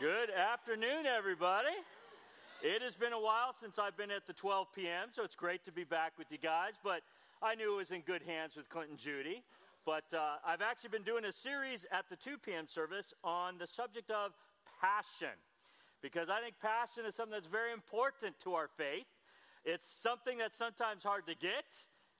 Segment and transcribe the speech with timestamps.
[0.00, 1.76] Good afternoon, everybody.
[2.62, 5.66] It has been a while since I've been at the 12 p.m., so it's great
[5.66, 6.80] to be back with you guys.
[6.82, 7.02] But
[7.42, 9.42] I knew it was in good hands with Clinton Judy.
[9.84, 12.66] But uh, I've actually been doing a series at the 2 p.m.
[12.66, 14.32] service on the subject of
[14.80, 15.36] passion.
[16.00, 19.04] Because I think passion is something that's very important to our faith.
[19.66, 21.68] It's something that's sometimes hard to get,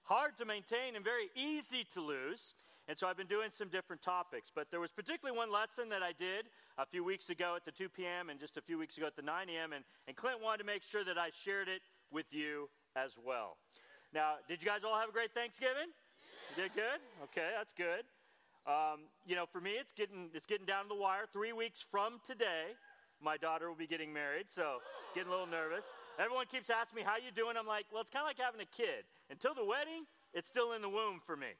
[0.03, 2.53] hard to maintain, and very easy to lose.
[2.87, 4.51] And so I've been doing some different topics.
[4.53, 6.45] But there was particularly one lesson that I did
[6.81, 8.29] a few weeks ago at the 2 p.m.
[8.29, 9.73] and just a few weeks ago at the 9 a.m.
[9.73, 11.81] And, and Clint wanted to make sure that I shared it
[12.11, 13.57] with you as well.
[14.13, 15.93] Now, did you guys all have a great Thanksgiving?
[16.49, 16.99] You did good?
[17.29, 18.03] Okay, that's good.
[18.65, 21.29] Um, you know, for me, it's getting, it's getting down to the wire.
[21.31, 22.73] Three weeks from today,
[23.21, 24.81] my daughter will be getting married, so
[25.13, 25.95] getting a little nervous.
[26.19, 27.55] Everyone keeps asking me, how you doing?
[27.57, 29.05] I'm like, well, it's kind of like having a kid.
[29.29, 31.53] Until the wedding, it's still in the womb for me.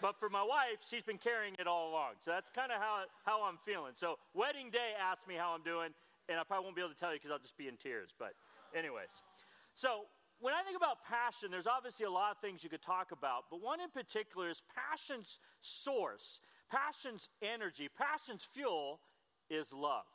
[0.00, 2.20] But for my wife, she's been carrying it all along.
[2.20, 3.92] So that's kind of how, how I'm feeling.
[3.94, 5.90] So wedding day asked me how I'm doing,
[6.28, 8.14] and I probably won't be able to tell you because I'll just be in tears.
[8.18, 8.34] But
[8.76, 9.10] anyways.
[9.74, 10.06] So
[10.40, 13.50] when I think about passion, there's obviously a lot of things you could talk about,
[13.50, 16.40] but one in particular is passion's source,
[16.70, 19.00] passion's energy, passion's fuel
[19.50, 20.06] is love.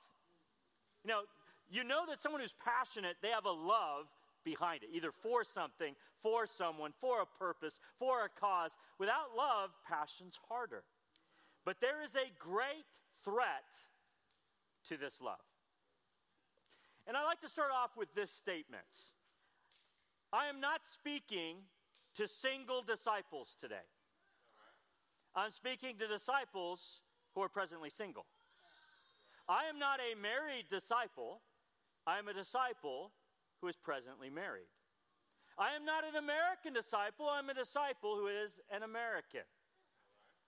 [1.04, 1.22] You know,
[1.70, 4.08] you know that someone who's passionate, they have a love
[4.44, 8.72] behind it, either for something, for someone, for a purpose, for a cause.
[9.00, 10.84] Without love, passion's harder.
[11.66, 13.66] But there is a great threat
[14.90, 15.44] to this love.
[17.08, 19.14] And I like to start off with this statement
[20.32, 21.58] I am not speaking
[22.16, 23.88] to single disciples today.
[25.36, 27.02] I'm speaking to disciples
[27.34, 28.26] who are presently single.
[29.48, 31.42] I am not a married disciple.
[32.06, 33.12] I am a disciple
[33.64, 34.68] who is presently married.
[35.58, 39.48] I am not an American disciple, I'm a disciple who is an American.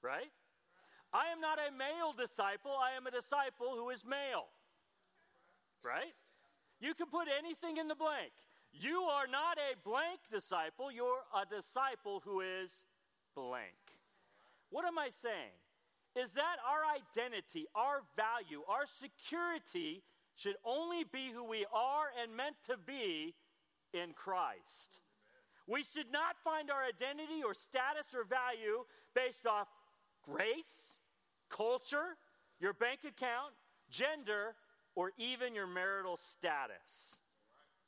[0.03, 0.35] Right?
[1.13, 4.51] I am not a male disciple, I am a disciple who is male.
[5.81, 6.11] Right?
[6.81, 8.35] You can put anything in the blank.
[8.73, 12.83] You are not a blank disciple, you're a disciple who is
[13.33, 13.79] blank.
[14.71, 15.55] What am I saying?
[16.19, 20.03] Is that our identity, our value, our security
[20.35, 23.35] should only be who we are and meant to be
[23.93, 25.01] in Christ.
[25.67, 28.85] We should not find our identity or status or value
[29.15, 29.67] based off
[30.23, 30.97] grace,
[31.49, 32.17] culture,
[32.59, 33.53] your bank account,
[33.89, 34.55] gender,
[34.95, 37.19] or even your marital status.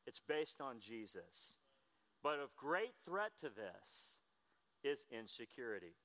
[0.05, 1.57] It's based on Jesus.
[2.23, 4.17] But of great threat to this
[4.83, 5.95] is insecurity.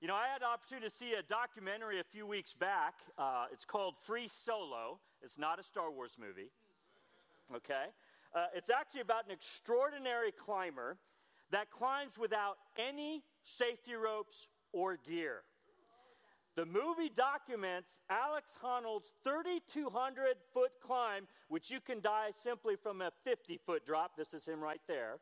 [0.00, 2.94] You know, I had the opportunity to see a documentary a few weeks back.
[3.16, 5.00] Uh, it's called Free Solo.
[5.24, 6.50] It's not a Star Wars movie.
[7.54, 7.86] Okay?
[8.34, 10.98] Uh, it's actually about an extraordinary climber
[11.50, 15.42] that climbs without any safety ropes or gear.
[16.56, 23.10] The movie documents Alex Honnold's 3,200 foot climb, which you can die simply from a
[23.24, 24.16] 50 foot drop.
[24.16, 25.18] This is him right there.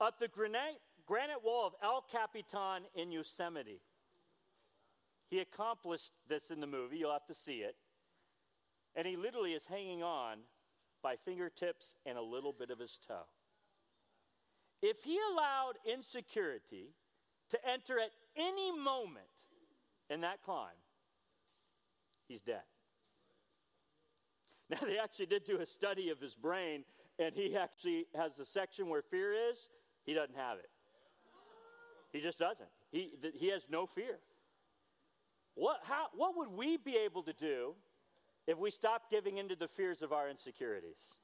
[0.00, 3.80] Up the granite, granite wall of El Capitan in Yosemite.
[5.28, 6.98] He accomplished this in the movie.
[6.98, 7.76] You'll have to see it.
[8.96, 10.38] And he literally is hanging on
[11.02, 13.26] by fingertips and a little bit of his toe.
[14.82, 16.94] If he allowed insecurity
[17.50, 19.24] to enter at any moment
[20.10, 20.76] in that climb,
[22.28, 22.62] he's dead.
[24.70, 26.84] Now, they actually did do a study of his brain,
[27.18, 29.68] and he actually has the section where fear is,
[30.06, 30.70] he doesn't have it.
[32.12, 32.68] He just doesn't.
[32.90, 34.20] He, he has no fear.
[35.54, 37.74] What, how, what would we be able to do
[38.46, 41.16] if we stop giving into the fears of our insecurities?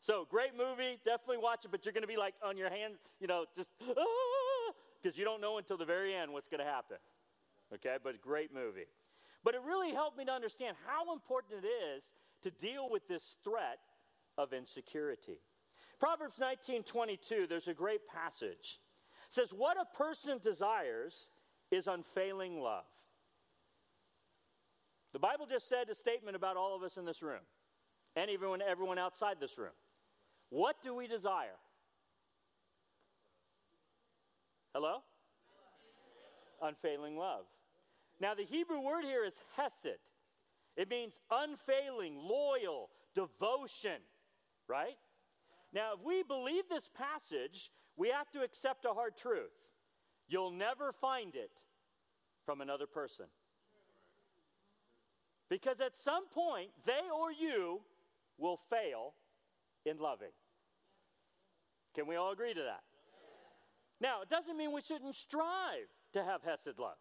[0.00, 2.98] So, great movie, definitely watch it, but you're going to be like on your hands,
[3.20, 6.70] you know, just because ah, you don't know until the very end what's going to
[6.70, 6.96] happen.
[7.72, 8.86] Okay, but great movie.
[9.44, 12.12] But it really helped me to understand how important it is
[12.42, 13.78] to deal with this threat
[14.36, 15.38] of insecurity.
[15.98, 18.80] Proverbs 19:22, there's a great passage.
[19.28, 21.30] It says, "What a person desires
[21.70, 22.86] is unfailing love."
[25.12, 27.42] The Bible just said a statement about all of us in this room
[28.16, 29.72] and everyone, everyone outside this room.
[30.50, 31.58] What do we desire?
[34.74, 34.98] Hello?
[36.62, 37.44] Unfailing love.
[38.20, 39.98] Now, the Hebrew word here is hesed.
[40.76, 44.00] It means unfailing, loyal, devotion,
[44.68, 44.96] right?
[45.74, 49.52] Now, if we believe this passage, we have to accept a hard truth.
[50.28, 51.50] You'll never find it
[52.46, 53.26] from another person.
[55.52, 57.82] Because at some point, they or you
[58.38, 59.12] will fail
[59.84, 60.32] in loving.
[61.94, 62.80] Can we all agree to that?
[64.00, 66.96] Now, it doesn't mean we shouldn't strive to have Hesed love.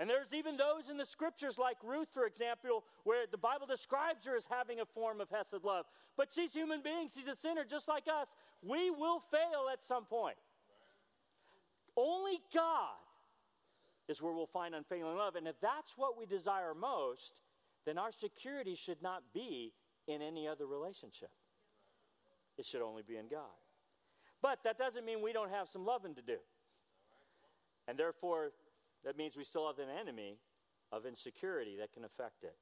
[0.00, 4.26] And there's even those in the scriptures, like Ruth, for example, where the Bible describes
[4.26, 5.84] her as having a form of Hesed love.
[6.16, 8.34] But she's human being, she's a sinner just like us.
[8.62, 10.38] We will fail at some point.
[11.96, 12.98] Only God
[14.08, 15.36] is where we'll find unfailing love.
[15.36, 17.42] And if that's what we desire most,
[17.86, 19.72] then our security should not be
[20.06, 21.30] in any other relationship.
[22.58, 23.56] It should only be in God.
[24.42, 26.38] But that doesn't mean we don't have some loving to do.
[27.88, 28.50] And therefore,
[29.04, 30.38] that means we still have an enemy
[30.92, 32.56] of insecurity that can affect it.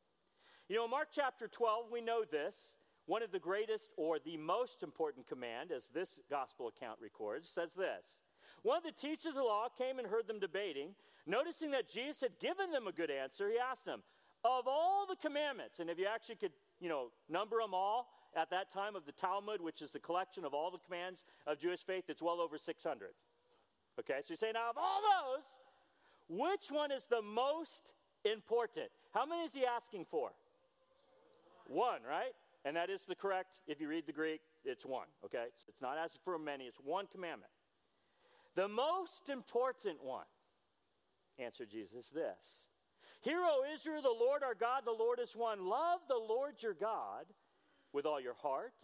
[0.69, 2.75] You know, Mark chapter 12, we know this.
[3.07, 7.75] One of the greatest or the most important command, as this gospel account records, says
[7.75, 8.19] this
[8.63, 10.95] One of the teachers of the law came and heard them debating.
[11.27, 14.03] Noticing that Jesus had given them a good answer, he asked them,
[14.45, 18.51] Of all the commandments, and if you actually could, you know, number them all at
[18.51, 21.81] that time of the Talmud, which is the collection of all the commands of Jewish
[21.81, 23.09] faith, it's well over 600.
[23.99, 25.45] Okay, so you say, now of all those,
[26.29, 27.95] which one is the most
[28.25, 28.89] important?
[29.13, 30.33] How many is he asking for?
[31.67, 32.33] One, right?
[32.67, 35.47] And that is the correct, if you read the Greek, it's one, okay?
[35.69, 37.53] It's not asking for many, it's one commandment.
[38.57, 40.27] The most important one,
[41.39, 42.67] answered Jesus, this
[43.25, 45.67] Hear, O Israel, the Lord our God, the Lord is one.
[45.67, 47.25] Love the Lord your God
[47.93, 48.75] with all your heart,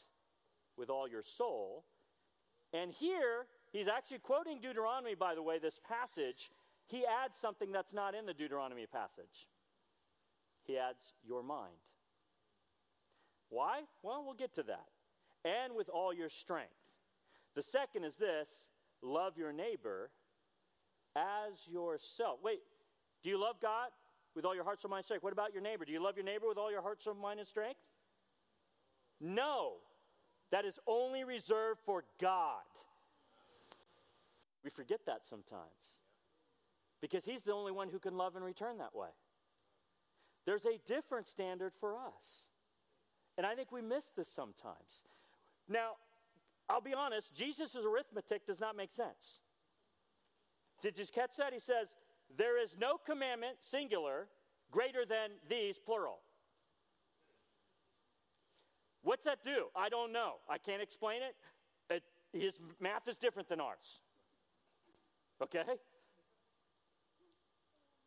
[0.77, 1.85] with all your soul.
[2.73, 6.51] And here, he's actually quoting Deuteronomy, by the way, this passage
[6.91, 9.47] he adds something that's not in the Deuteronomy passage.
[10.65, 11.77] He adds your mind.
[13.49, 13.83] Why?
[14.03, 14.89] Well, we'll get to that.
[15.45, 16.75] And with all your strength.
[17.55, 18.71] The second is this
[19.03, 20.11] love your neighbor
[21.15, 22.41] as yourself.
[22.43, 22.61] Wait,
[23.23, 23.91] do you love God
[24.35, 25.23] with all your heart, soul, mind, and strength?
[25.23, 25.85] What about your neighbor?
[25.85, 27.81] Do you love your neighbor with all your heart, soul, mind, and strength?
[29.21, 29.75] No.
[30.51, 32.63] That is only reserved for God.
[34.65, 36.01] We forget that sometimes
[37.01, 39.09] because He's the only one who can love and return that way.
[40.47, 42.45] There's a different standard for us.
[43.37, 45.05] And I think we miss this sometimes.
[45.69, 45.93] Now,
[46.69, 49.41] I'll be honest, Jesus' arithmetic does not make sense.
[50.83, 51.53] Did you catch that?
[51.53, 51.97] He says,
[52.37, 54.29] There is no commandment, singular,
[54.71, 56.19] greater than these, plural.
[59.03, 59.67] What's that do?
[59.75, 60.35] I don't know.
[60.49, 61.35] I can't explain it.
[61.95, 64.01] it his math is different than ours.
[65.43, 65.65] Okay?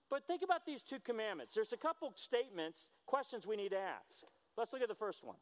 [0.10, 1.56] But think about these two commandments.
[1.56, 4.26] There's a couple statements, questions we need to ask.
[4.56, 5.38] Let's look at the first one.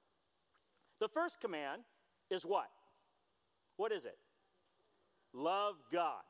[1.02, 1.82] The first command
[2.30, 2.70] is what?
[3.76, 4.18] What is it?
[5.34, 6.22] Love God.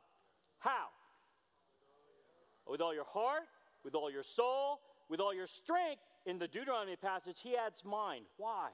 [0.58, 0.88] How?
[2.72, 3.44] With all your heart,
[3.84, 4.80] with all your soul,
[5.10, 6.02] with all your strength.
[6.26, 8.26] In the Deuteronomy passage, he adds mind.
[8.38, 8.70] Why?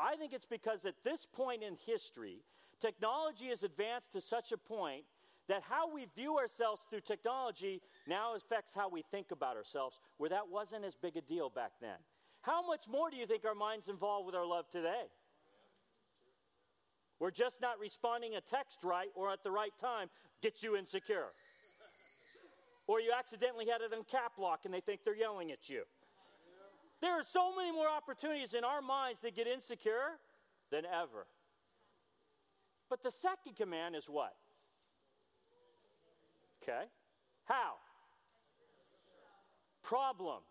[0.00, 2.38] I think it's because at this point in history,
[2.80, 5.04] technology has advanced to such a point
[5.48, 10.30] that how we view ourselves through technology now affects how we think about ourselves, where
[10.30, 11.98] that wasn't as big a deal back then.
[12.40, 15.04] How much more do you think our mind's involved with our love today?
[17.20, 20.08] We're just not responding a text right or at the right time
[20.42, 21.28] gets you insecure.
[22.86, 25.82] Or you accidentally had it in cap lock and they think they're yelling at you.
[27.00, 30.18] There are so many more opportunities in our minds to get insecure
[30.70, 31.26] than ever.
[32.88, 34.34] But the second command is what?
[36.62, 36.84] Okay.
[37.44, 37.74] How?
[39.82, 40.42] Problem.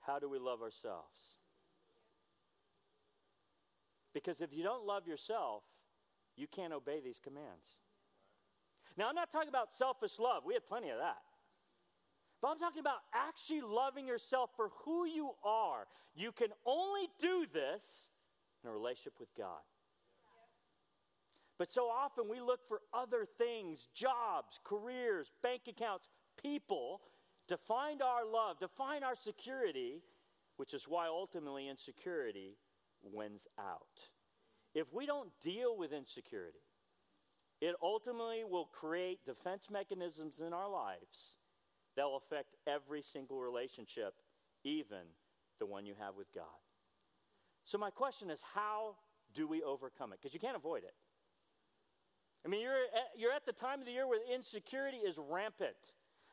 [0.00, 1.36] How do we love ourselves?
[4.14, 5.62] Because if you don't love yourself,
[6.36, 7.78] you can't obey these commands.
[8.98, 10.42] Now, I'm not talking about selfish love.
[10.44, 11.22] We have plenty of that.
[12.42, 15.86] But I'm talking about actually loving yourself for who you are.
[16.16, 18.08] You can only do this
[18.62, 19.62] in a relationship with God.
[21.58, 26.08] But so often we look for other things jobs, careers, bank accounts,
[26.40, 27.00] people
[27.48, 30.02] to find our love, to find our security,
[30.56, 32.56] which is why ultimately insecurity
[33.02, 34.08] wins out.
[34.74, 36.58] If we don't deal with insecurity,
[37.60, 41.34] it ultimately will create defense mechanisms in our lives
[41.96, 44.14] that will affect every single relationship,
[44.64, 45.10] even
[45.58, 46.44] the one you have with God.
[47.64, 48.94] So, my question is how
[49.34, 50.20] do we overcome it?
[50.20, 50.94] Because you can't avoid it.
[52.46, 55.76] I mean, you're at, you're at the time of the year where insecurity is rampant.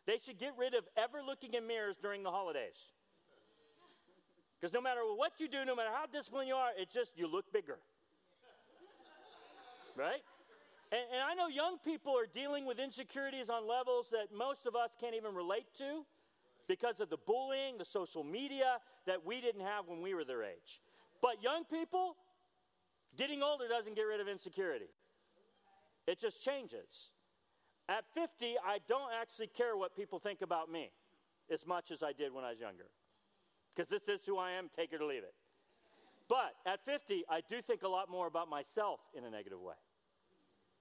[0.06, 2.94] They should get rid of ever looking in mirrors during the holidays.
[4.62, 7.28] Because no matter what you do, no matter how disciplined you are, it's just you
[7.28, 7.80] look bigger.
[9.98, 10.22] Right?
[10.96, 14.78] And, and, I know young people are dealing with insecurities on levels that most of
[14.78, 16.06] us can't even relate to
[16.70, 20.44] because of the bullying, the social media that we didn't have when we were their
[20.44, 20.80] age.
[21.22, 22.16] But young people,
[23.18, 24.88] getting older doesn't get rid of insecurity.
[26.08, 27.12] It just changes.
[27.90, 30.92] At 50, I don't actually care what people think about me
[31.52, 32.88] as much as I did when I was younger.
[33.76, 35.34] Because this is who I am, take it or leave it.
[36.30, 39.76] But at 50, I do think a lot more about myself in a negative way.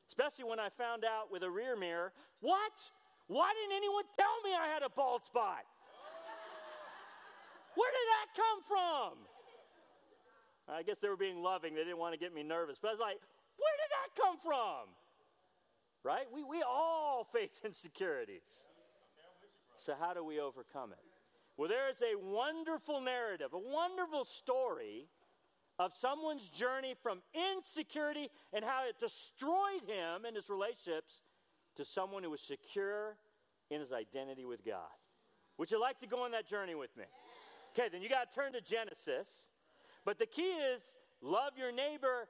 [0.09, 2.73] Especially when I found out with a rear mirror, what?
[3.27, 5.65] Why didn't anyone tell me I had a bald spot?
[7.75, 9.13] Where did that come from?
[10.69, 11.75] I guess they were being loving.
[11.75, 12.79] They didn't want to get me nervous.
[12.81, 13.19] But I was like,
[13.57, 14.95] where did that come from?
[16.03, 16.27] Right?
[16.33, 18.67] We, we all face insecurities.
[19.77, 21.03] So, how do we overcome it?
[21.57, 25.09] Well, there is a wonderful narrative, a wonderful story
[25.79, 31.23] of someone's journey from insecurity and how it destroyed him and his relationships
[31.77, 33.17] to someone who was secure
[33.71, 34.95] in his identity with God.
[35.59, 37.05] Would you like to go on that journey with me?
[37.73, 39.49] Okay, then you got to turn to Genesis.
[40.05, 40.83] But the key is
[41.21, 42.29] love your neighbor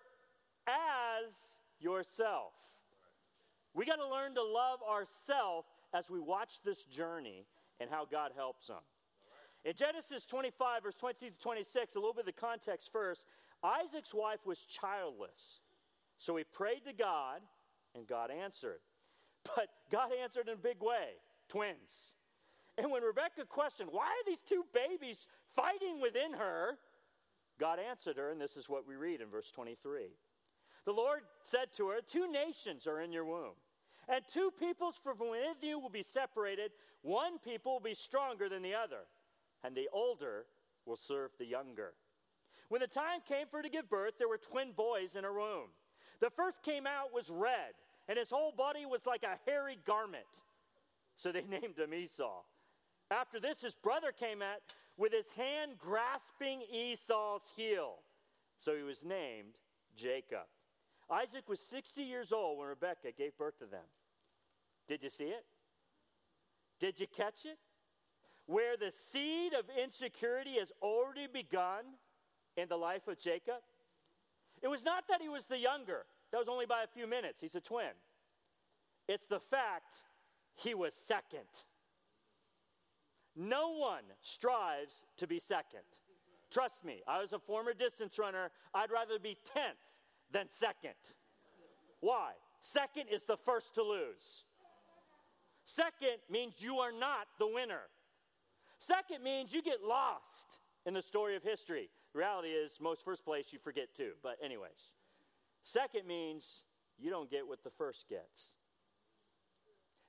[0.66, 2.52] as yourself.
[3.74, 7.46] We got to learn to love ourselves as we watch this journey
[7.80, 8.76] and how God helps them.
[9.64, 13.24] In Genesis 25, verse 22 to 26, a little bit of the context first.
[13.62, 15.60] Isaac's wife was childless.
[16.18, 17.40] So he prayed to God,
[17.94, 18.80] and God answered.
[19.44, 22.12] But God answered in a big way twins.
[22.76, 26.78] And when Rebecca questioned, why are these two babies fighting within her?
[27.60, 30.08] God answered her, and this is what we read in verse 23.
[30.84, 33.54] The Lord said to her, Two nations are in your womb,
[34.08, 36.72] and two peoples from within you will be separated.
[37.02, 39.06] One people will be stronger than the other,
[39.64, 40.44] and the older
[40.86, 41.94] will serve the younger.
[42.68, 45.32] When the time came for her to give birth, there were twin boys in her
[45.32, 45.70] womb.
[46.20, 47.74] The first came out was red,
[48.08, 50.24] and his whole body was like a hairy garment.
[51.16, 52.42] So they named him Esau.
[53.10, 54.60] After this, his brother came out
[54.96, 57.96] with his hand grasping Esau's heel.
[58.58, 59.54] So he was named
[59.96, 60.46] Jacob.
[61.10, 63.84] Isaac was 60 years old when Rebekah gave birth to them.
[64.88, 65.44] Did you see it?
[66.80, 67.58] Did you catch it?
[68.46, 71.84] Where the seed of insecurity has already begun
[72.56, 73.62] in the life of Jacob.
[74.62, 77.40] It was not that he was the younger, that was only by a few minutes.
[77.40, 77.92] He's a twin.
[79.08, 79.96] It's the fact
[80.54, 81.48] he was second.
[83.36, 85.82] No one strives to be second.
[86.50, 88.50] Trust me, I was a former distance runner.
[88.72, 89.82] I'd rather be 10th
[90.30, 90.94] than second.
[92.00, 92.32] Why?
[92.60, 94.44] Second is the first to lose.
[95.64, 97.82] Second means you are not the winner.
[98.86, 101.88] Second means you get lost in the story of history.
[102.12, 104.12] The reality is, most first place you forget too.
[104.22, 104.92] But, anyways,
[105.62, 106.64] second means
[106.98, 108.52] you don't get what the first gets.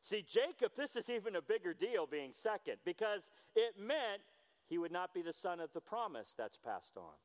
[0.01, 4.22] See, Jacob, this is even a bigger deal being second because it meant
[4.67, 7.15] he would not be the son of the promise that's passed on.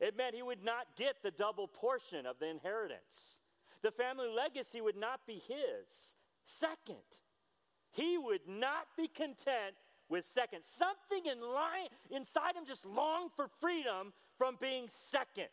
[0.00, 3.40] It meant he would not get the double portion of the inheritance.
[3.80, 6.14] The family legacy would not be his.
[6.44, 7.08] Second,
[7.90, 9.76] he would not be content
[10.12, 10.60] with second.
[10.62, 11.38] Something in
[12.14, 15.48] inside him just longed for freedom from being second.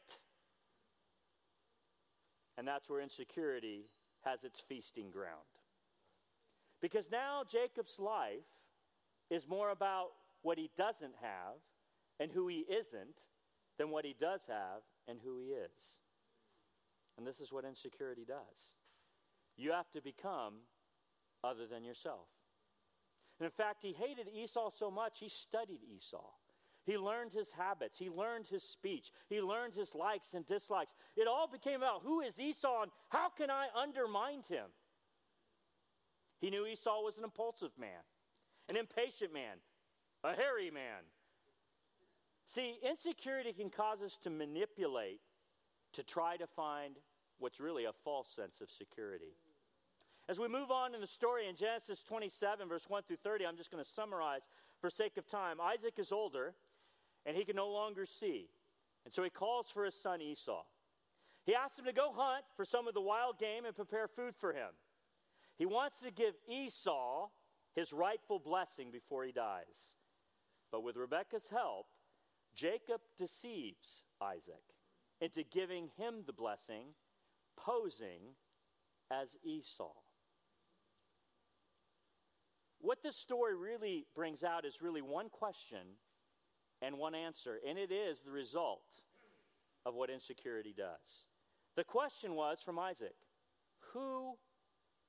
[2.57, 3.85] And that's where insecurity
[4.25, 5.47] has its feasting ground.
[6.81, 8.51] Because now Jacob's life
[9.29, 10.09] is more about
[10.41, 11.55] what he doesn't have
[12.19, 13.23] and who he isn't
[13.77, 15.99] than what he does have and who he is.
[17.17, 18.75] And this is what insecurity does.
[19.55, 20.55] You have to become
[21.45, 22.27] other than yourself.
[23.39, 26.25] And in fact, he hated Esau so much, he studied Esau.
[26.85, 27.99] He learned his habits.
[27.99, 29.11] He learned his speech.
[29.29, 30.95] He learned his likes and dislikes.
[31.15, 34.65] It all became about who is Esau and how can I undermine him?
[36.39, 38.01] He knew Esau was an impulsive man,
[38.69, 39.57] an impatient man,
[40.23, 41.03] a hairy man.
[42.47, 45.21] See, insecurity can cause us to manipulate
[45.93, 46.95] to try to find
[47.37, 49.35] what's really a false sense of security.
[50.29, 53.57] As we move on in the story in Genesis 27, verse 1 through 30, I'm
[53.57, 54.43] just going to summarize
[54.79, 55.57] for sake of time.
[55.59, 56.53] Isaac is older,
[57.25, 58.47] and he can no longer see.
[59.05, 60.61] And so he calls for his son Esau.
[61.47, 64.35] He asks him to go hunt for some of the wild game and prepare food
[64.35, 64.69] for him.
[65.57, 67.29] He wants to give Esau
[67.73, 69.95] his rightful blessing before he dies.
[70.71, 71.87] But with Rebekah's help,
[72.53, 74.61] Jacob deceives Isaac
[75.19, 76.89] into giving him the blessing,
[77.57, 78.35] posing
[79.11, 79.93] as Esau.
[82.79, 85.97] What this story really brings out is really one question
[86.81, 88.85] and one answer, and it is the result
[89.85, 91.25] of what insecurity does.
[91.75, 93.15] The question was from Isaac
[93.93, 94.37] Who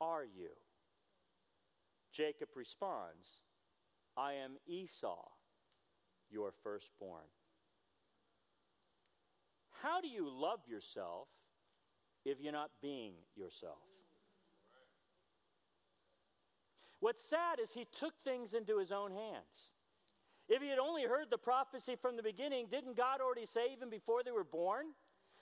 [0.01, 0.51] are you?
[2.13, 3.41] Jacob responds,
[4.17, 5.29] I am Esau,
[6.29, 7.29] your firstborn.
[9.83, 11.29] How do you love yourself
[12.25, 13.79] if you're not being yourself?
[17.01, 19.73] What's sad is he took things into his own hands.
[20.49, 23.89] If he had only heard the prophecy from the beginning, didn't God already say, even
[23.89, 24.87] before they were born,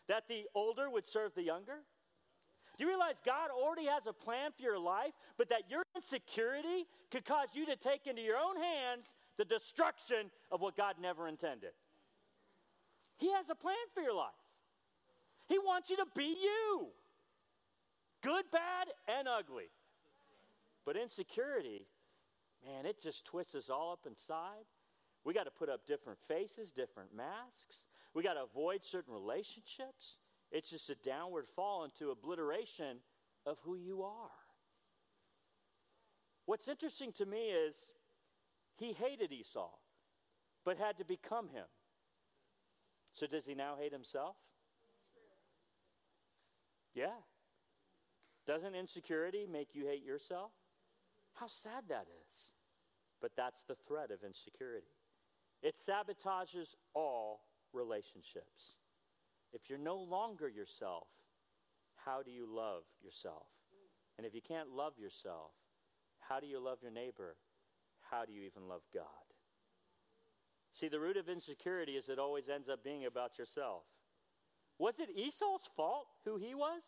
[0.06, 1.80] that the older would serve the younger?
[2.76, 6.86] Do you realize God already has a plan for your life, but that your insecurity
[7.10, 11.26] could cause you to take into your own hands the destruction of what God never
[11.26, 11.72] intended?
[13.16, 14.30] He has a plan for your life.
[15.48, 16.88] He wants you to be you
[18.22, 19.70] good, bad, and ugly.
[20.88, 21.86] But insecurity,
[22.64, 24.64] man, it just twists us all up inside.
[25.22, 27.84] We got to put up different faces, different masks.
[28.14, 30.16] We got to avoid certain relationships.
[30.50, 33.00] It's just a downward fall into obliteration
[33.44, 34.30] of who you are.
[36.46, 37.92] What's interesting to me is
[38.78, 39.68] he hated Esau,
[40.64, 41.66] but had to become him.
[43.12, 44.36] So does he now hate himself?
[46.94, 47.18] Yeah.
[48.46, 50.52] Doesn't insecurity make you hate yourself?
[51.40, 52.52] How sad that is.
[53.20, 54.94] But that's the threat of insecurity.
[55.62, 57.40] It sabotages all
[57.72, 58.76] relationships.
[59.52, 61.08] If you're no longer yourself,
[62.04, 63.46] how do you love yourself?
[64.16, 65.52] And if you can't love yourself,
[66.20, 67.36] how do you love your neighbor?
[68.10, 69.04] How do you even love God?
[70.74, 73.82] See, the root of insecurity is it always ends up being about yourself.
[74.78, 76.82] Was it Esau's fault who he was?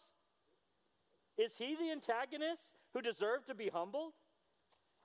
[1.36, 4.12] Is he the antagonist who deserved to be humbled?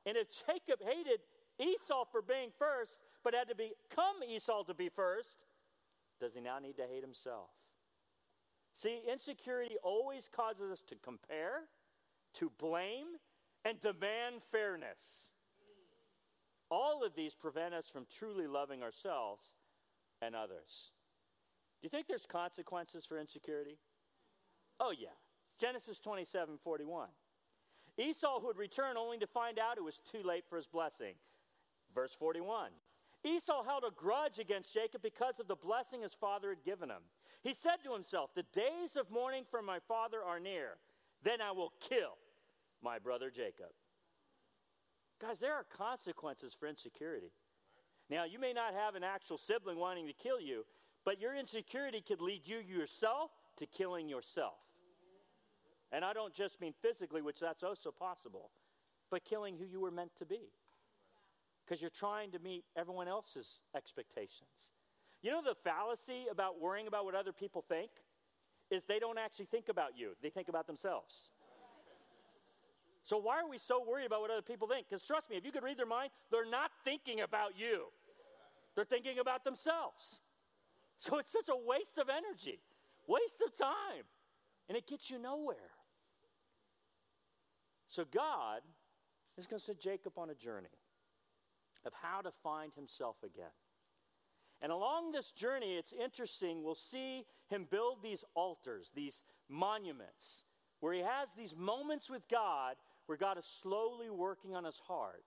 [0.06, 1.22] And if Jacob hated
[1.60, 5.48] Esau for being first, but had to become Esau to be first,
[6.20, 7.50] does he now need to hate himself?
[8.74, 11.64] See, insecurity always causes us to compare,
[12.36, 13.08] to blame,
[13.64, 15.32] and demand fairness.
[16.70, 19.44] All of these prevent us from truly loving ourselves
[20.22, 20.92] and others.
[21.82, 23.78] Do you think there's consequences for insecurity?
[24.80, 25.16] Oh, yeah.
[25.60, 27.08] Genesis 27 41.
[27.98, 31.14] Esau would return only to find out it was too late for his blessing.
[31.94, 32.72] Verse 41.
[33.24, 37.02] Esau held a grudge against Jacob because of the blessing his father had given him.
[37.42, 40.78] He said to himself, The days of mourning for my father are near.
[41.24, 42.18] Then I will kill
[42.84, 43.72] my brother Jacob.
[45.20, 47.32] Guys, there are consequences for insecurity.
[48.10, 50.66] Now, you may not have an actual sibling wanting to kill you,
[51.04, 54.56] but your insecurity could lead you yourself to killing yourself.
[55.92, 58.50] And I don't just mean physically, which that's also possible,
[59.10, 60.52] but killing who you were meant to be
[61.66, 64.72] because you're trying to meet everyone else's expectations.
[65.22, 67.90] You know, the fallacy about worrying about what other people think
[68.70, 71.32] is they don't actually think about you, they think about themselves.
[73.04, 74.88] So, why are we so worried about what other people think?
[74.90, 77.86] Because trust me, if you could read their mind, they're not thinking about you,
[78.76, 80.22] they're thinking about themselves.
[80.98, 82.60] So, it's such a waste of energy,
[83.08, 84.06] waste of time,
[84.68, 85.72] and it gets you nowhere.
[87.88, 88.62] So, God
[89.38, 90.68] is going to send Jacob on a journey
[91.86, 93.54] of how to find himself again.
[94.62, 100.44] And along this journey, it's interesting, we'll see him build these altars, these monuments,
[100.80, 102.76] where he has these moments with God
[103.06, 105.26] where God is slowly working on his heart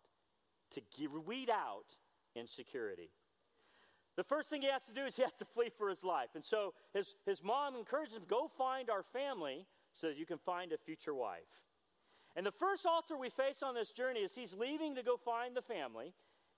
[0.72, 0.83] to
[1.27, 1.87] weed out
[2.35, 3.11] insecurity.
[4.18, 6.31] The first thing he has to do is he has to flee for his life.
[6.35, 10.38] And so his, his mom encourages him, go find our family so that you can
[10.38, 11.46] find a future wife.
[12.35, 15.57] And the first altar we face on this journey is he's leaving to go find
[15.57, 16.14] the family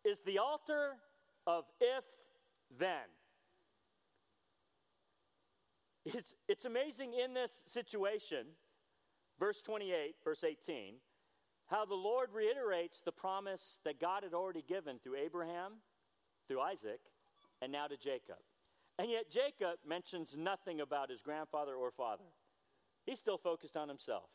[0.07, 0.93] is the altar
[1.47, 2.05] of if
[2.79, 3.11] then.
[6.07, 8.47] It's, it's amazing in this situation,
[9.39, 10.95] verse 28, verse 18,
[11.67, 15.73] how the Lord reiterates the promise that God had already given through Abraham,
[16.49, 17.01] through Isaac,
[17.63, 18.39] and now to Jacob.
[18.99, 22.25] And yet, Jacob mentions nothing about his grandfather or father.
[23.07, 24.29] He's still focused on himself.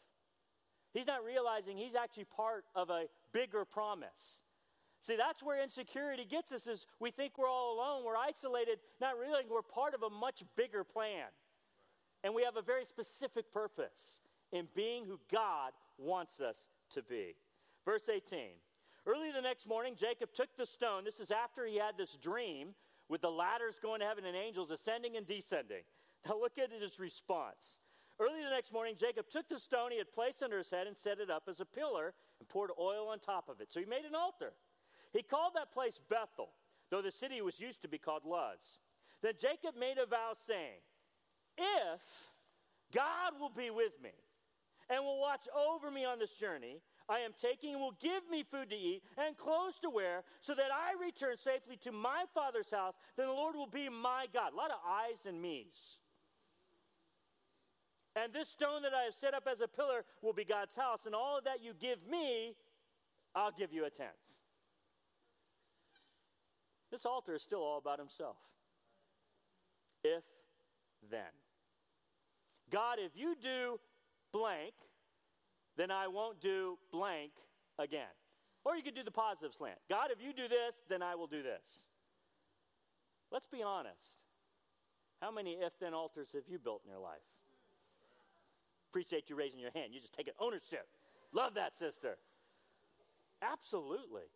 [0.93, 4.41] He's not realizing he's actually part of a bigger promise.
[5.01, 9.19] See, that's where insecurity gets us is we think we're all alone, we're isolated, not
[9.19, 11.27] realizing we're part of a much bigger plan.
[12.23, 17.35] And we have a very specific purpose in being who God wants us to be.
[17.85, 18.39] Verse 18.
[19.05, 21.03] Early the next morning, Jacob took the stone.
[21.03, 22.69] This is after he had this dream
[23.09, 25.83] with the ladders going to heaven and angels ascending and descending.
[26.27, 27.77] Now look at his response.
[28.19, 30.97] Early the next morning, Jacob took the stone he had placed under his head and
[30.97, 33.71] set it up as a pillar and poured oil on top of it.
[33.71, 34.53] So he made an altar.
[35.13, 36.49] He called that place Bethel,
[36.89, 38.79] though the city was used to be called Luz.
[39.21, 40.81] Then Jacob made a vow saying,
[41.57, 42.01] If
[42.93, 44.11] God will be with me
[44.89, 48.43] and will watch over me on this journey, I am taking and will give me
[48.43, 52.71] food to eat and clothes to wear, so that I return safely to my father's
[52.71, 54.53] house, then the Lord will be my God.
[54.53, 55.99] A lot of I's and me's.
[58.15, 61.05] And this stone that I have set up as a pillar will be God's house,
[61.05, 62.55] and all of that you give me
[63.35, 64.11] I'll give you a tenth.
[66.89, 68.37] This altar is still all about himself.
[70.03, 70.23] If
[71.11, 71.33] then.
[72.71, 73.79] God, if you do
[74.31, 74.73] blank,
[75.77, 77.31] then I won't do blank
[77.79, 78.13] again.
[78.63, 79.77] Or you could do the positive slant.
[79.89, 81.83] God, if you do this, then I will do this.
[83.31, 84.15] Let's be honest.
[85.21, 87.25] How many if then altars have you built in your life?
[88.89, 89.93] Appreciate you raising your hand.
[89.93, 90.87] You just taking ownership.
[91.33, 92.17] Love that, sister.
[93.41, 94.29] Absolutely.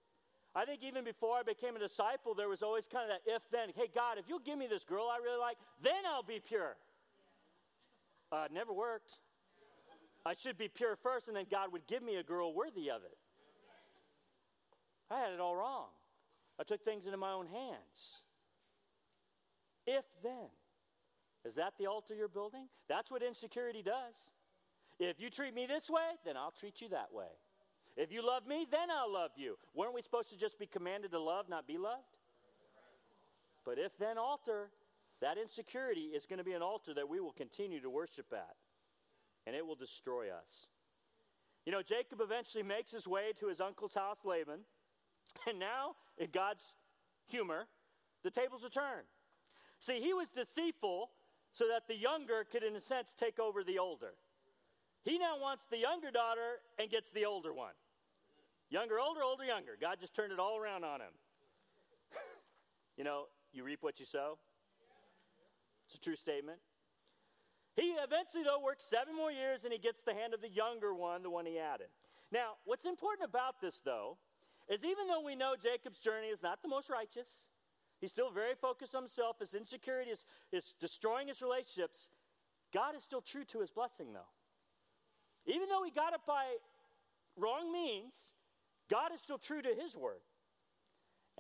[0.55, 3.43] I think even before I became a disciple, there was always kind of that if
[3.51, 3.69] then.
[3.75, 6.75] Hey, God, if you'll give me this girl I really like, then I'll be pure.
[8.31, 9.19] Uh, never worked.
[10.25, 13.03] I should be pure first, and then God would give me a girl worthy of
[13.03, 13.17] it.
[15.09, 15.87] I had it all wrong.
[16.59, 18.23] I took things into my own hands.
[19.87, 20.49] If then.
[21.45, 22.67] Is that the altar you're building?
[22.89, 24.15] That's what insecurity does.
[24.99, 27.31] If you treat me this way, then I'll treat you that way.
[27.95, 29.57] If you love me, then I'll love you.
[29.73, 32.17] Weren't we supposed to just be commanded to love, not be loved?
[33.65, 34.69] But if then altar,
[35.21, 38.55] that insecurity is going to be an altar that we will continue to worship at,
[39.45, 40.67] and it will destroy us.
[41.65, 44.61] You know, Jacob eventually makes his way to his uncle's house, Laban,
[45.47, 46.75] and now, in God's
[47.27, 47.67] humor,
[48.23, 49.07] the tables are turned.
[49.79, 51.09] See, he was deceitful
[51.51, 54.13] so that the younger could, in a sense, take over the older.
[55.03, 57.73] He now wants the younger daughter and gets the older one.
[58.69, 59.71] Younger, older, older, younger.
[59.79, 61.13] God just turned it all around on him.
[62.97, 64.37] you know, you reap what you sow.
[65.87, 66.59] It's a true statement.
[67.79, 70.93] He eventually, though, works seven more years and he gets the hand of the younger
[70.93, 71.87] one, the one he added.
[72.31, 74.17] Now, what's important about this, though,
[74.67, 77.45] is even though we know Jacob's journey is not the most righteous,
[78.01, 82.09] he's still very focused on himself, his insecurity is, is destroying his relationships,
[82.73, 84.29] God is still true to his blessing, though.
[85.45, 86.57] Even though he got it by
[87.37, 88.13] wrong means,
[88.89, 90.21] God is still true to his word.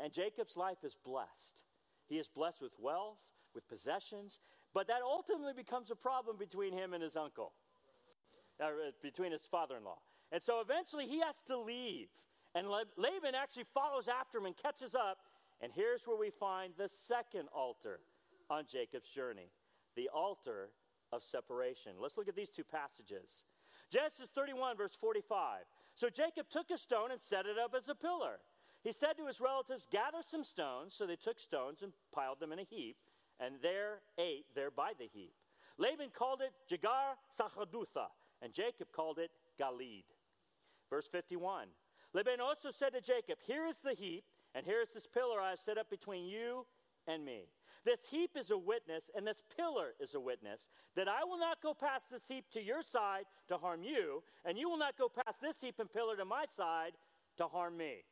[0.01, 1.59] And Jacob's life is blessed.
[2.07, 3.19] He is blessed with wealth,
[3.53, 4.39] with possessions,
[4.73, 7.53] but that ultimately becomes a problem between him and his uncle,
[8.61, 8.67] uh,
[9.01, 9.99] between his father in law.
[10.31, 12.07] And so eventually he has to leave.
[12.55, 15.17] And Laban actually follows after him and catches up.
[15.61, 17.99] And here's where we find the second altar
[18.49, 19.51] on Jacob's journey
[19.95, 20.69] the altar
[21.11, 21.93] of separation.
[21.99, 23.43] Let's look at these two passages.
[23.91, 25.61] Genesis 31, verse 45.
[25.95, 28.39] So Jacob took a stone and set it up as a pillar.
[28.83, 30.93] He said to his relatives, Gather some stones.
[30.95, 32.95] So they took stones and piled them in a heap,
[33.39, 35.33] and there ate there by the heap.
[35.77, 38.07] Laban called it Jegar Sahadutha,
[38.41, 40.03] and Jacob called it Galeed.
[40.89, 41.67] Verse 51.
[42.13, 44.23] Laban also said to Jacob, Here is the heap,
[44.55, 46.65] and here is this pillar I have set up between you
[47.07, 47.45] and me.
[47.85, 51.61] This heap is a witness, and this pillar is a witness, that I will not
[51.61, 55.07] go past this heap to your side to harm you, and you will not go
[55.07, 56.91] past this heap and pillar to my side
[57.37, 58.03] to harm me.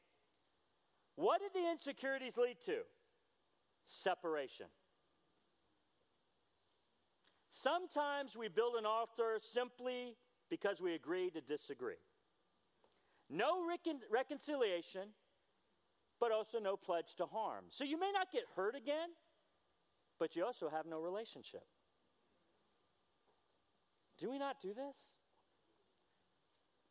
[1.15, 2.77] What did the insecurities lead to?
[3.87, 4.67] Separation.
[7.57, 10.15] Sometimes we build an altar simply
[10.47, 12.01] because we agree to disagree.
[13.31, 15.09] No recon- reconciliation,
[16.19, 17.65] but also no pledge to harm.
[17.69, 19.09] So you may not get hurt again,
[20.19, 21.63] but you also have no relationship.
[24.19, 24.95] Do we not do this?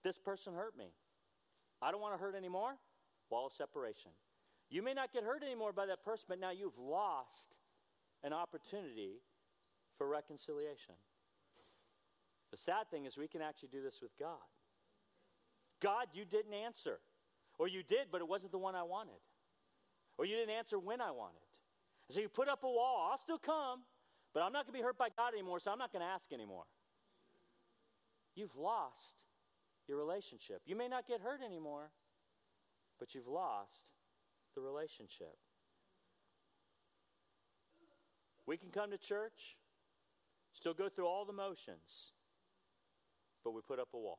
[0.03, 0.87] This person hurt me.
[1.81, 2.75] I don't want to hurt anymore.
[3.31, 4.11] Wall of separation.
[4.69, 7.63] You may not get hurt anymore by that person, but now you've lost
[8.25, 9.21] an opportunity
[9.97, 10.95] for reconciliation.
[12.51, 14.45] The sad thing is, we can actually do this with God.
[15.83, 17.01] God, you didn't answer.
[17.59, 19.21] Or you did, but it wasn't the one I wanted.
[20.19, 21.43] Or you didn't answer when I wanted.
[22.11, 23.09] So you put up a wall.
[23.11, 23.81] I'll still come,
[24.33, 26.09] but I'm not going to be hurt by God anymore, so I'm not going to
[26.09, 26.65] ask anymore.
[28.35, 29.17] You've lost
[29.89, 30.61] your relationship.
[30.67, 31.91] You may not get hurt anymore,
[32.99, 33.87] but you've lost
[34.55, 35.37] the relationship.
[38.47, 39.57] We can come to church,
[40.57, 42.13] still go through all the motions,
[43.45, 44.19] but we put up a wall.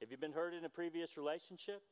[0.00, 1.82] Have you been hurt in a previous relationship?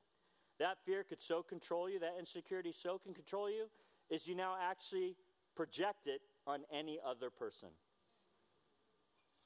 [0.58, 3.66] That fear could so control you, that insecurity so can control you,
[4.10, 5.16] is you now actually
[5.54, 7.68] project it on any other person.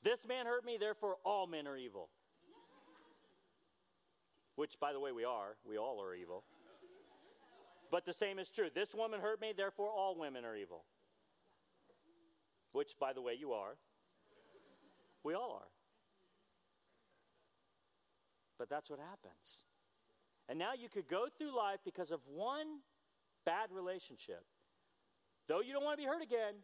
[0.03, 2.09] This man hurt me, therefore all men are evil.
[4.57, 5.57] Which, by the way, we are.
[5.67, 6.45] We all are evil.
[7.91, 8.69] But the same is true.
[8.75, 10.85] This woman hurt me, therefore all women are evil.
[12.73, 13.77] Which, by the way, you are.
[15.25, 15.69] We all are.
[18.59, 19.65] But that's what happens.
[20.49, 22.81] And now you could go through life because of one
[23.47, 24.45] bad relationship.
[25.49, 26.55] Though you don't want to be hurt again,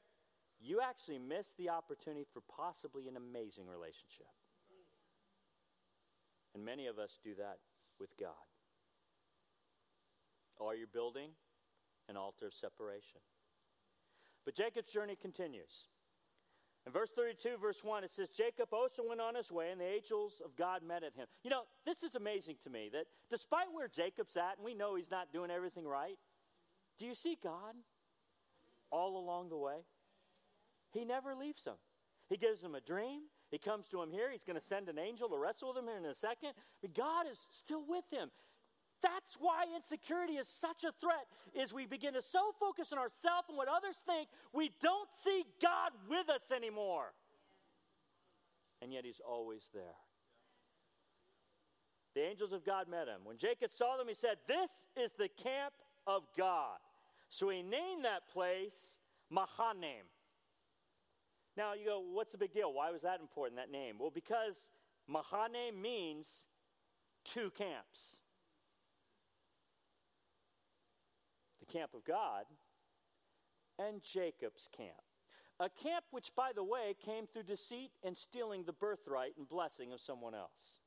[0.60, 4.30] you actually miss the opportunity for possibly an amazing relationship.
[6.54, 7.58] And many of us do that
[8.00, 8.46] with God.
[10.60, 11.30] Are you building
[12.08, 13.20] an altar of separation?
[14.44, 15.88] But Jacob's journey continues.
[16.86, 19.84] In verse 32, verse 1, it says, Jacob also went on his way, and the
[19.84, 21.26] angels of God met at him.
[21.42, 24.94] You know, this is amazing to me that despite where Jacob's at, and we know
[24.94, 26.16] he's not doing everything right,
[26.98, 27.74] do you see God
[28.92, 29.78] all along the way?
[30.92, 31.74] He never leaves him.
[32.28, 33.22] He gives him a dream.
[33.50, 34.30] He comes to him here.
[34.30, 36.50] He's going to send an angel to wrestle with him here in a second.
[36.80, 38.30] But God is still with him.
[39.02, 43.48] That's why insecurity is such a threat is we begin to so focus on ourselves
[43.48, 47.12] and what others think, we don't see God with us anymore.
[48.82, 49.96] And yet he's always there.
[52.14, 53.20] The angels of God met him.
[53.24, 55.74] When Jacob saw them, he said, This is the camp
[56.06, 56.78] of God.
[57.28, 58.98] So he named that place
[59.30, 60.06] Mahanaim.
[61.56, 62.72] Now you go, what's the big deal?
[62.72, 63.96] Why was that important, that name?
[63.98, 64.70] Well, because
[65.08, 66.46] Mahanaim means
[67.24, 68.16] two camps.
[71.66, 72.44] The camp of God,
[73.78, 74.90] and Jacob's camp.
[75.58, 79.92] A camp which, by the way, came through deceit and stealing the birthright and blessing
[79.92, 80.80] of someone else.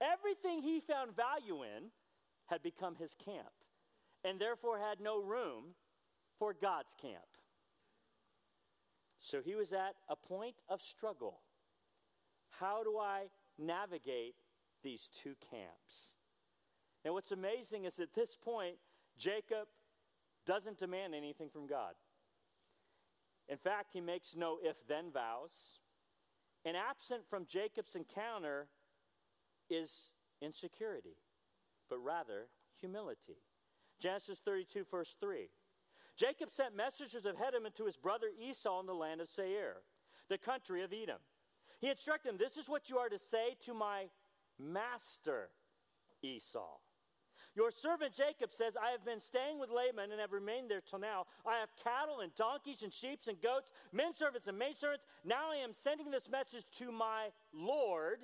[0.00, 1.90] Everything he found value in
[2.46, 3.52] had become his camp,
[4.24, 5.74] and therefore had no room
[6.38, 7.16] for God's camp.
[9.18, 11.40] So he was at a point of struggle.
[12.58, 13.24] How do I
[13.58, 14.34] navigate
[14.82, 16.14] these two camps?
[17.04, 18.76] And what's amazing is at this point,
[19.18, 19.68] Jacob
[20.50, 21.94] doesn't demand anything from God.
[23.48, 25.78] In fact, he makes no if then vows.
[26.64, 28.66] And absent from Jacob's encounter
[29.70, 30.10] is
[30.42, 31.14] insecurity,
[31.88, 32.48] but rather
[32.80, 33.38] humility.
[34.00, 35.50] Genesis 32, verse 3.
[36.16, 39.76] Jacob sent messengers of him to his brother Esau in the land of Seir,
[40.28, 41.20] the country of Edom.
[41.80, 44.06] He instructed him, This is what you are to say to my
[44.58, 45.50] master
[46.22, 46.78] Esau.
[47.56, 51.00] Your servant Jacob says, I have been staying with Laban and have remained there till
[51.00, 51.26] now.
[51.44, 55.04] I have cattle and donkeys and sheep and goats, men servants and maidservants.
[55.24, 58.20] Now I am sending this message to my Lord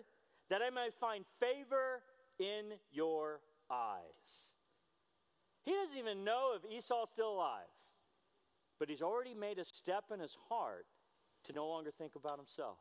[0.48, 2.02] that I may find favor
[2.38, 4.54] in your eyes.
[5.64, 7.66] He doesn't even know if Esau's still alive,
[8.78, 10.86] but he's already made a step in his heart
[11.46, 12.78] to no longer think about himself.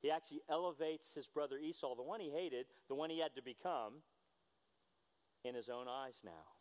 [0.00, 3.42] He actually elevates his brother Esau, the one he hated, the one he had to
[3.42, 4.02] become
[5.44, 6.56] in his own eyes now.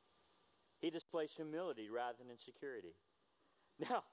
[0.80, 2.96] He displays humility rather than insecurity.
[3.80, 4.04] Now,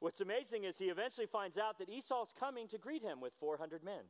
[0.00, 3.84] what's amazing is he eventually finds out that Esau's coming to greet him with 400
[3.84, 4.04] men.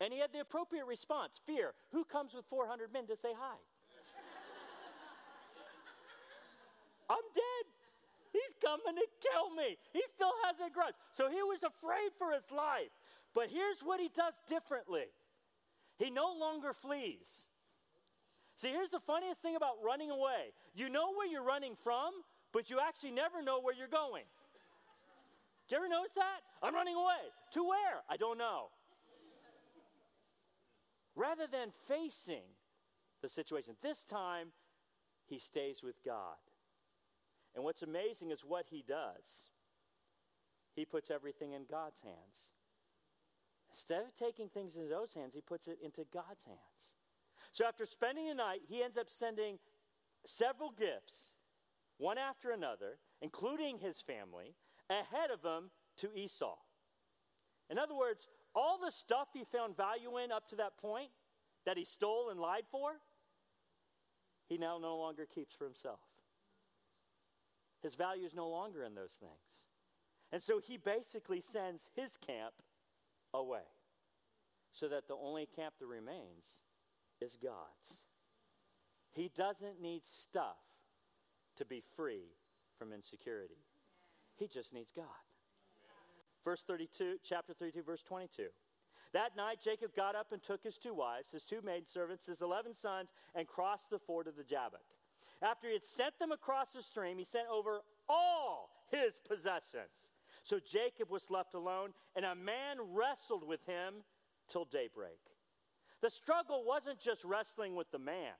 [0.00, 1.74] And he had the appropriate response fear.
[1.92, 3.56] Who comes with 400 men to say hi?
[7.10, 7.66] I'm dead.
[8.32, 9.76] He's coming to kill me.
[9.92, 10.94] He still has a grudge.
[11.12, 12.90] So he was afraid for his life.
[13.34, 15.04] But here's what he does differently
[15.98, 17.44] he no longer flees.
[18.60, 22.12] See, here's the funniest thing about running away you know where you're running from,
[22.52, 24.24] but you actually never know where you're going.
[25.66, 26.40] Do you ever notice that?
[26.62, 27.32] I'm running away.
[27.54, 28.04] To where?
[28.10, 28.68] I don't know.
[31.16, 32.42] Rather than facing
[33.22, 34.48] the situation, this time
[35.26, 36.36] he stays with God.
[37.54, 39.48] And what's amazing is what he does.
[40.74, 42.52] He puts everything in God's hands.
[43.72, 46.99] Instead of taking things into those hands, he puts it into God's hands.
[47.52, 49.58] So after spending a night, he ends up sending
[50.24, 51.32] several gifts,
[51.98, 54.54] one after another, including his family,
[54.88, 56.56] ahead of him to Esau.
[57.68, 61.10] In other words, all the stuff he found value in up to that point
[61.66, 62.94] that he stole and lied for,
[64.48, 66.00] he now no longer keeps for himself.
[67.82, 69.64] His value is no longer in those things.
[70.32, 72.54] And so he basically sends his camp
[73.32, 73.66] away
[74.72, 76.58] so that the only camp that remains
[77.20, 78.02] is God's.
[79.12, 80.58] He doesn't need stuff
[81.56, 82.32] to be free
[82.78, 83.62] from insecurity.
[84.36, 85.04] He just needs God.
[86.44, 88.46] Verse 32, chapter 32, verse 22.
[89.12, 92.74] That night Jacob got up and took his two wives, his two maidservants, his eleven
[92.74, 94.80] sons, and crossed the ford of the Jabbok.
[95.42, 100.10] After he had sent them across the stream, he sent over all his possessions.
[100.44, 104.04] So Jacob was left alone, and a man wrestled with him
[104.48, 105.18] till daybreak.
[106.02, 108.34] The struggle wasn't just wrestling with the man,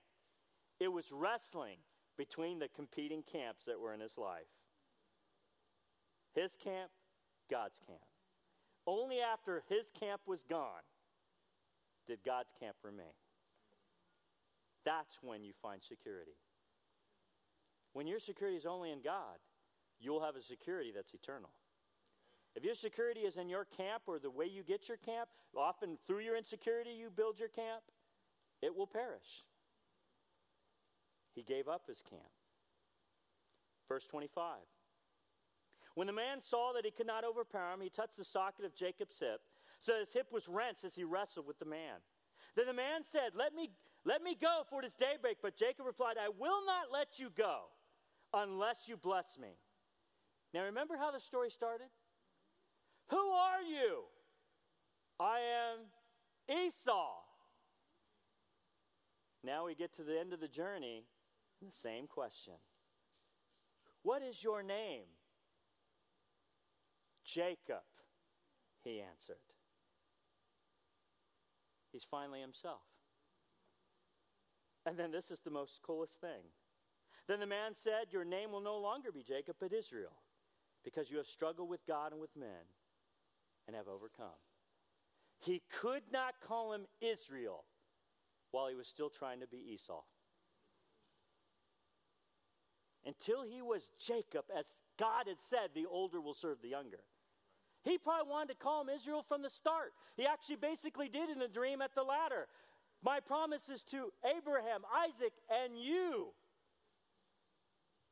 [0.79, 1.77] it was wrestling
[2.17, 4.49] between the competing camps that were in his life
[6.35, 6.91] his camp,
[7.51, 8.01] God's camp.
[8.87, 10.85] Only after his camp was gone
[12.07, 13.15] did God's camp remain.
[14.85, 16.37] That's when you find security.
[17.93, 19.39] When your security is only in God,
[20.01, 21.51] you'll have a security that's eternal.
[22.57, 25.99] If your security is in your camp or the way you get your camp, often
[26.07, 27.83] through your insecurity you build your camp,
[28.61, 29.45] it will perish.
[31.35, 32.23] He gave up his camp.
[33.89, 34.59] Verse 25.
[35.95, 38.75] When the man saw that he could not overpower him, he touched the socket of
[38.75, 39.41] Jacob's hip,
[39.81, 41.99] so his hip was wrenched as he wrestled with the man.
[42.57, 43.71] Then the man said, Let me,
[44.05, 45.39] let me go, for it is daybreak.
[45.43, 47.63] But Jacob replied, I will not let you go
[48.33, 49.59] unless you bless me.
[50.53, 51.87] Now remember how the story started?
[53.11, 54.03] Who are you?
[55.19, 57.11] I am Esau.
[59.43, 61.05] Now we get to the end of the journey,
[61.61, 62.55] the same question
[64.03, 65.05] What is your name?
[67.25, 67.85] Jacob,
[68.83, 69.37] he answered.
[71.93, 72.81] He's finally himself.
[74.87, 76.51] And then this is the most coolest thing.
[77.29, 80.23] Then the man said, Your name will no longer be Jacob, but Israel,
[80.85, 82.67] because you have struggled with God and with men
[83.71, 84.35] and have overcome.
[85.39, 87.65] He could not call him Israel
[88.51, 90.03] while he was still trying to be Esau.
[93.07, 94.65] Until he was Jacob, as
[94.99, 97.05] God had said, the older will serve the younger.
[97.85, 99.93] He probably wanted to call him Israel from the start.
[100.17, 102.49] He actually basically did in the dream at the ladder.
[103.03, 106.33] My promise is to Abraham, Isaac, and you.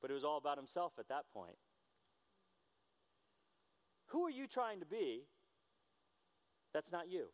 [0.00, 1.58] But it was all about himself at that point.
[4.06, 5.24] Who are you trying to be?
[6.72, 7.26] That's not you.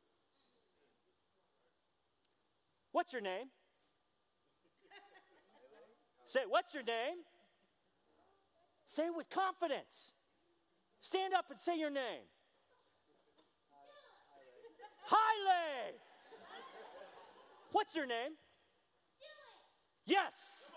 [2.92, 3.48] What's your name?
[6.26, 7.18] Say, what's your name?
[8.86, 10.12] Say it with confidence.
[11.00, 12.22] Stand up and say your name.
[15.06, 15.94] Haile.
[17.72, 18.32] What's your name?
[20.06, 20.70] Yes.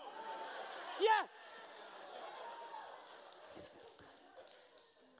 [1.00, 1.58] Yes.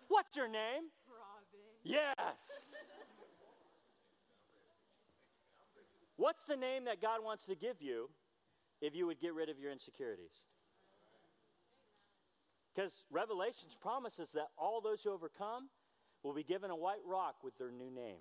[0.08, 0.90] What's your name?
[1.06, 1.58] Robin.
[1.84, 2.74] Yes.
[6.18, 8.10] What's the name that God wants to give you
[8.82, 10.42] if you would get rid of your insecurities?
[12.74, 15.68] Because Revelations promises that all those who overcome
[16.24, 18.20] will be given a white rock with their new name.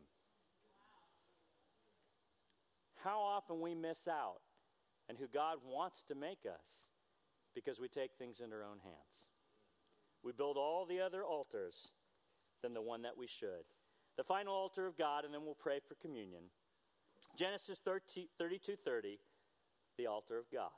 [3.03, 4.41] How often we miss out
[5.09, 6.91] and who God wants to make us
[7.55, 9.25] because we take things into our own hands.
[10.23, 11.93] We build all the other altars
[12.61, 13.65] than the one that we should.
[14.17, 16.43] The final altar of God, and then we'll pray for communion.
[17.37, 19.19] Genesis 30, 32 30,
[19.97, 20.71] the altar of God.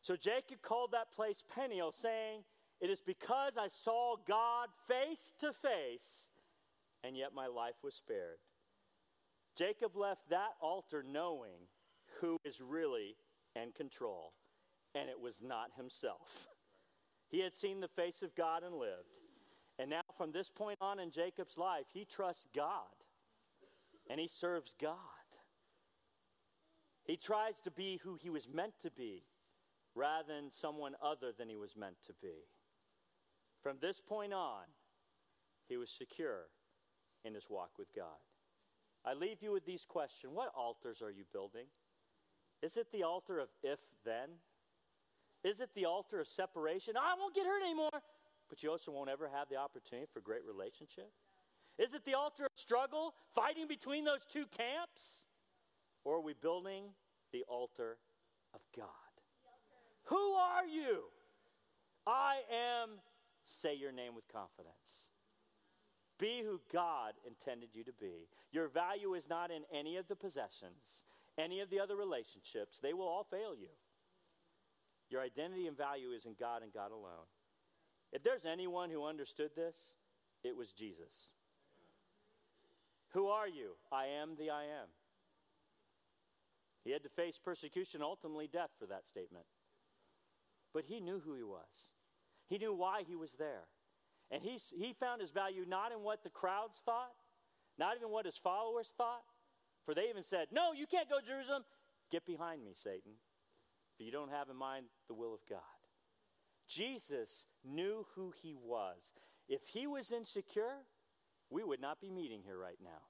[0.00, 2.44] So Jacob called that place Peniel, saying,
[2.80, 6.28] it is because I saw God face to face,
[7.02, 8.38] and yet my life was spared.
[9.56, 11.66] Jacob left that altar knowing
[12.20, 13.16] who is really
[13.56, 14.32] in control,
[14.94, 16.48] and it was not himself.
[17.30, 19.12] He had seen the face of God and lived.
[19.78, 22.88] And now, from this point on in Jacob's life, he trusts God
[24.08, 24.96] and he serves God.
[27.08, 29.24] He tries to be who he was meant to be
[29.94, 32.44] rather than someone other than he was meant to be.
[33.62, 34.64] From this point on,
[35.68, 36.50] he was secure
[37.24, 38.20] in his walk with God.
[39.06, 41.64] I leave you with these questions What altars are you building?
[42.62, 44.28] Is it the altar of if then?
[45.42, 46.94] Is it the altar of separation?
[46.96, 48.02] I won't get hurt anymore,
[48.50, 51.10] but you also won't ever have the opportunity for great relationship?
[51.78, 55.24] Is it the altar of struggle, fighting between those two camps?
[56.08, 56.84] Or are we building
[57.32, 57.98] the altar
[58.54, 58.86] of God?
[60.04, 61.02] Who are you?
[62.06, 63.00] I am
[63.48, 65.08] Say your name with confidence.
[66.18, 68.28] Be who God intended you to be.
[68.52, 71.04] Your value is not in any of the possessions,
[71.38, 72.78] any of the other relationships.
[72.78, 73.72] They will all fail you.
[75.08, 77.24] Your identity and value is in God and God alone.
[78.12, 79.94] If there's anyone who understood this,
[80.44, 81.30] it was Jesus.
[83.14, 83.70] Who are you?
[83.90, 84.88] I am the I am.
[86.88, 89.44] He had to face persecution, ultimately death, for that statement.
[90.72, 91.92] But he knew who he was.
[92.48, 93.68] He knew why he was there.
[94.30, 97.12] And he, he found his value not in what the crowds thought,
[97.78, 99.20] not even what his followers thought.
[99.84, 101.64] For they even said, No, you can't go to Jerusalem.
[102.10, 103.12] Get behind me, Satan,
[103.98, 105.60] for you don't have in mind the will of God.
[106.66, 109.12] Jesus knew who he was.
[109.46, 110.86] If he was insecure,
[111.50, 113.04] we would not be meeting here right now.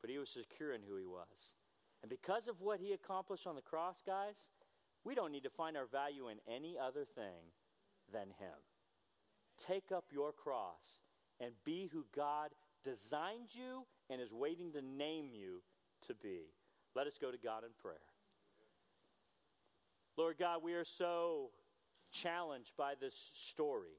[0.00, 1.56] But he was secure in who he was.
[2.02, 4.36] And because of what he accomplished on the cross, guys,
[5.04, 7.52] we don't need to find our value in any other thing
[8.12, 8.58] than him.
[9.66, 11.02] Take up your cross
[11.40, 12.50] and be who God
[12.84, 15.62] designed you and is waiting to name you
[16.06, 16.42] to be.
[16.94, 17.96] Let us go to God in prayer.
[20.16, 21.50] Lord God, we are so
[22.10, 23.96] challenged by this story.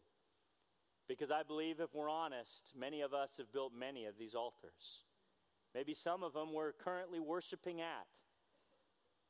[1.08, 5.04] Because I believe if we're honest, many of us have built many of these altars.
[5.74, 8.08] Maybe some of them we're currently worshiping at.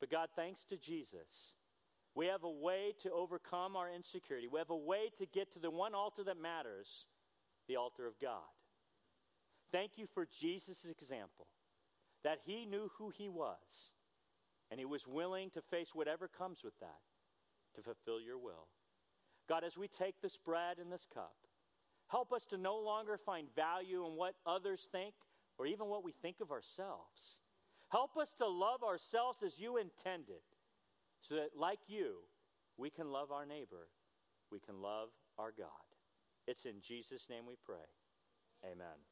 [0.00, 1.54] But God, thanks to Jesus,
[2.14, 4.46] we have a way to overcome our insecurity.
[4.46, 7.06] We have a way to get to the one altar that matters
[7.66, 8.52] the altar of God.
[9.72, 11.46] Thank you for Jesus' example,
[12.22, 13.92] that he knew who he was,
[14.70, 17.00] and he was willing to face whatever comes with that
[17.74, 18.68] to fulfill your will.
[19.48, 21.34] God, as we take this bread and this cup,
[22.08, 25.14] help us to no longer find value in what others think
[25.58, 27.38] or even what we think of ourselves.
[27.90, 30.42] Help us to love ourselves as you intended,
[31.20, 32.16] so that, like you,
[32.76, 33.88] we can love our neighbor,
[34.50, 35.68] we can love our God.
[36.46, 37.86] It's in Jesus' name we pray.
[38.64, 39.04] Amen.